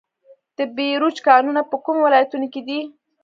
[0.57, 2.79] د بیروج کانونه په کومو ولایتونو کې دي؟